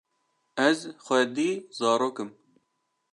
[0.67, 2.29] ez xwedî zarok im